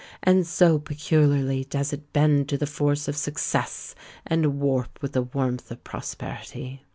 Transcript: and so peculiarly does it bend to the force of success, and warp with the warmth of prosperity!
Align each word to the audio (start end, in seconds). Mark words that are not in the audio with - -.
and 0.23 0.47
so 0.47 0.79
peculiarly 0.79 1.63
does 1.65 1.93
it 1.93 2.11
bend 2.11 2.49
to 2.49 2.57
the 2.57 2.65
force 2.65 3.07
of 3.07 3.15
success, 3.15 3.93
and 4.25 4.59
warp 4.59 4.99
with 4.99 5.11
the 5.11 5.21
warmth 5.21 5.69
of 5.69 5.83
prosperity! 5.83 6.81